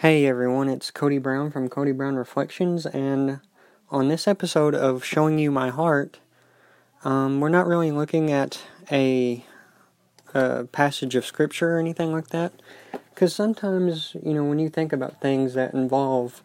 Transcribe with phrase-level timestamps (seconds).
[0.00, 3.40] Hey everyone, it's Cody Brown from Cody Brown Reflections, and
[3.90, 6.20] on this episode of Showing You My Heart,
[7.04, 9.44] um, we're not really looking at a,
[10.32, 12.54] a, passage of scripture or anything like that,
[13.12, 16.42] because sometimes, you know, when you think about things that involve,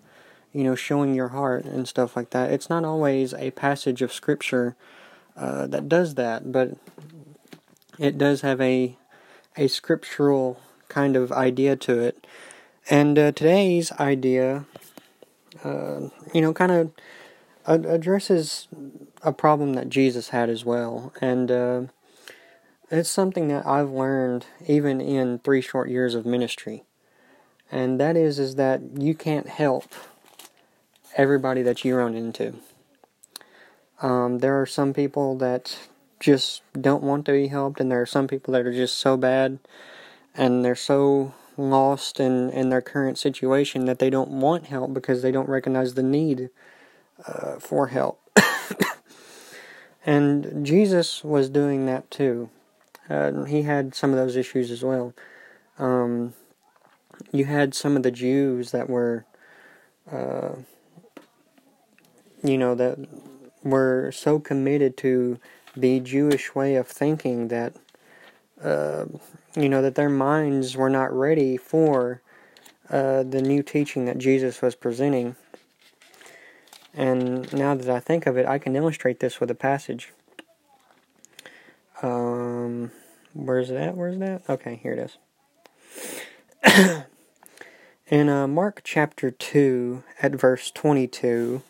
[0.52, 4.12] you know, showing your heart and stuff like that, it's not always a passage of
[4.12, 4.76] scripture
[5.38, 6.72] uh, that does that, but
[7.98, 8.98] it does have a
[9.56, 10.60] a scriptural
[10.90, 12.28] kind of idea to it.
[12.90, 14.66] And uh, today's idea,
[15.64, 16.92] uh, you know, kind of
[17.66, 18.68] addresses
[19.24, 21.12] a problem that Jesus had as well.
[21.20, 21.82] And uh,
[22.92, 26.84] it's something that I've learned even in three short years of ministry.
[27.72, 29.86] And that is, is that you can't help
[31.16, 32.54] everybody that you run into.
[34.02, 35.76] Um, there are some people that
[36.20, 39.18] just don't want to be helped, and there are some people that are just so
[39.18, 39.58] bad
[40.38, 45.22] and they're so lost in, in their current situation that they don't want help because
[45.22, 46.50] they don't recognize the need
[47.26, 48.22] uh, for help.
[50.06, 52.50] and Jesus was doing that too.
[53.10, 55.14] Uh, he had some of those issues as well.
[55.78, 56.34] Um,
[57.32, 59.26] you had some of the Jews that were,
[60.12, 60.56] uh,
[62.44, 62.98] you know, that
[63.64, 65.40] were so committed to
[65.76, 67.74] the Jewish way of thinking that
[68.64, 69.06] uh,
[69.56, 72.22] you know, that their minds were not ready for
[72.90, 75.36] uh, the new teaching that Jesus was presenting.
[76.94, 80.14] And now that I think of it, I can illustrate this with a passage.
[82.02, 82.92] Um,
[83.34, 83.96] where's that?
[83.96, 84.44] Where's that?
[84.50, 85.18] Okay, here it is.
[88.08, 91.64] In uh, Mark chapter 2, at verse 22,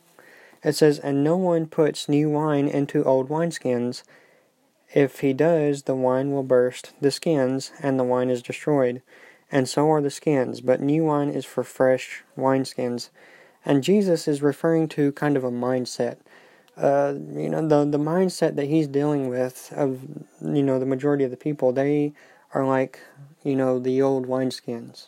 [0.63, 4.03] it says, And no one puts new wine into old wineskins
[4.93, 9.01] if he does, the wine will burst the skins, and the wine is destroyed.
[9.51, 13.09] And so are the skins, but new wine is for fresh wineskins.
[13.63, 16.17] And Jesus is referring to kind of a mindset.
[16.77, 20.01] Uh, you know, the the mindset that he's dealing with of
[20.41, 22.13] you know the majority of the people, they
[22.53, 22.99] are like
[23.43, 25.07] you know the old wineskins.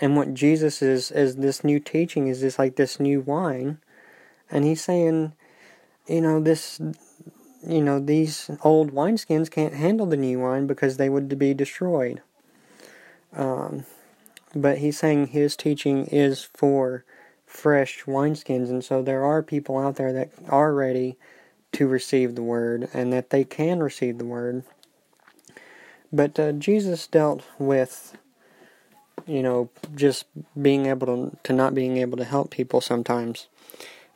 [0.00, 3.78] And what Jesus is is this new teaching is this like this new wine,
[4.50, 5.32] and he's saying,
[6.06, 6.80] you know, this
[7.66, 12.22] you know, these old wineskins can't handle the new wine because they would be destroyed.
[13.34, 13.84] Um,
[14.54, 17.04] but he's saying his teaching is for
[17.44, 21.16] fresh wineskins, and so there are people out there that are ready
[21.72, 24.64] to receive the word and that they can receive the word.
[26.12, 28.16] But uh, Jesus dealt with,
[29.26, 30.24] you know, just
[30.60, 33.48] being able to, to not being able to help people sometimes.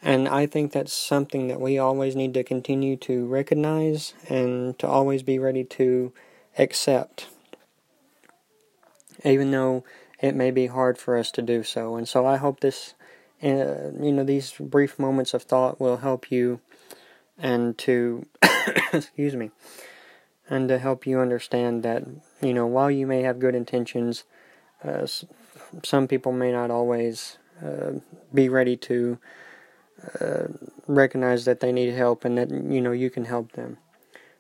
[0.03, 4.87] And I think that's something that we always need to continue to recognize and to
[4.87, 6.13] always be ready to
[6.59, 7.27] accept,
[9.25, 9.85] even though
[10.21, 11.97] it may be hard for us to do so.
[11.97, 12.95] And so I hope this,
[13.43, 16.61] uh, you know, these brief moments of thought will help you
[17.39, 18.27] and to,
[18.93, 19.51] excuse me,
[20.49, 22.05] and to help you understand that,
[22.41, 24.25] you know, while you may have good intentions,
[24.83, 25.07] uh,
[25.85, 27.93] some people may not always uh,
[28.33, 29.19] be ready to
[30.21, 30.49] uh,
[30.87, 33.79] recognize that they need help and that you know you can help them.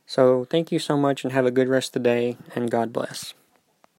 [0.06, 2.92] So thank you so much and have a good rest of the day and God
[2.92, 3.34] bless.